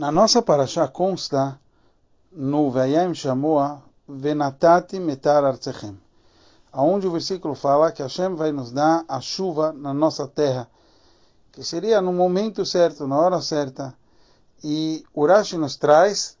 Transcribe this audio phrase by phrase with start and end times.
[0.00, 1.60] Na nossa paraxá consta
[2.32, 6.00] no Vayim Shamoa Venatati Metar Artsechem,
[6.72, 10.66] aonde o versículo fala que Hashem vai nos dar a chuva na nossa terra,
[11.52, 13.94] que seria no momento certo, na hora certa.
[14.64, 16.38] E Urashi nos traz,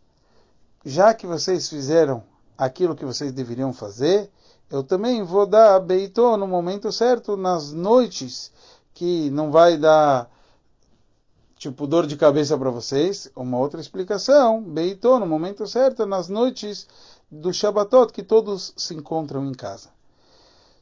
[0.82, 2.22] já que vocês fizeram
[2.56, 4.30] aquilo que vocês deveriam fazer,
[4.70, 8.50] eu também vou dar Beitô no momento certo, nas noites,
[8.94, 10.30] que não vai dar
[11.60, 13.30] tipo dor de cabeça para vocês.
[13.36, 16.88] Uma outra explicação, Beitô, no momento certo, nas noites
[17.30, 19.90] do Shabbatot, que todos se encontram em casa.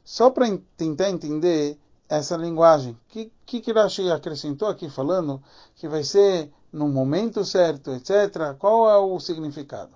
[0.05, 0.45] Só para
[0.77, 1.77] tentar entender
[2.07, 5.43] essa linguagem, o que, que, que Rashi acrescentou aqui falando
[5.75, 8.55] que vai ser no momento certo, etc.
[8.57, 9.91] Qual é o significado?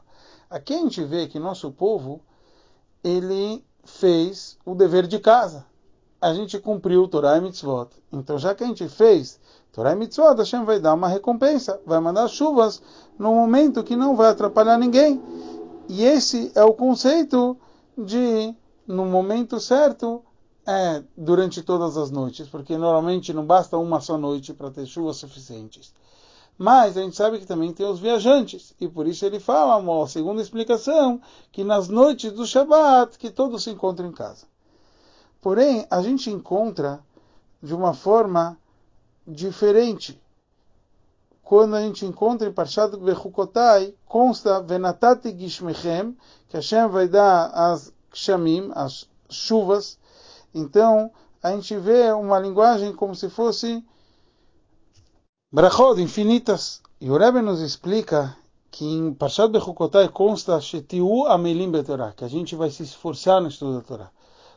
[0.49, 2.21] Aqui a gente vê que nosso povo,
[3.01, 5.65] ele fez o dever de casa.
[6.23, 7.89] A gente cumpriu Torah e Mitzvot.
[8.09, 9.41] Então, já que a gente fez
[9.73, 12.81] Torah e Mitzvot, Hashem vai dar uma recompensa, vai mandar chuvas
[13.19, 15.21] no momento que não vai atrapalhar ninguém.
[15.89, 17.57] E esse é o conceito
[17.97, 18.55] de,
[18.87, 20.23] no momento certo,
[20.65, 25.17] é durante todas as noites, porque normalmente não basta uma só noite para ter chuvas
[25.17, 25.93] suficientes.
[26.57, 30.07] Mas a gente sabe que também tem os viajantes, e por isso ele fala, uma
[30.07, 31.19] segunda explicação,
[31.51, 34.52] que nas noites do Shabat, que todos se encontram em casa.
[35.43, 37.03] Porém, a gente encontra
[37.61, 38.57] de uma forma
[39.27, 40.17] diferente.
[41.43, 47.93] Quando a gente encontra em Parshat Bechukotai, consta Venatati Gishmechem, que Hashem vai dar as
[48.09, 49.99] Kshamim, as chuvas.
[50.55, 51.11] Então,
[51.43, 53.85] a gente vê uma linguagem como se fosse
[55.51, 56.81] brachot infinitas.
[57.01, 58.33] E o Rebbe nos explica
[58.71, 63.49] que em Parshat Bechukotai consta Shetiu Amelim Betorah, que a gente vai se esforçar no
[63.49, 64.09] estudo da Torá.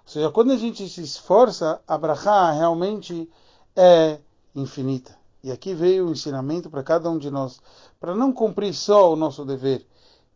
[0.06, 3.28] Ou seja, quando a gente se esforça, a brachá realmente
[3.74, 4.18] é
[4.54, 5.18] infinita.
[5.42, 7.60] E aqui veio o ensinamento para cada um de nós,
[7.98, 9.84] para não cumprir só o nosso dever,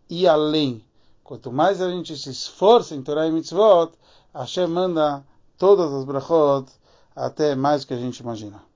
[0.08, 0.84] e além.
[1.22, 3.92] Quanto mais a gente se esforça em Torah e Mitzvot,
[4.34, 5.24] Hashem manda
[5.56, 6.66] todas as brachot
[7.14, 8.69] até mais que a gente imagina.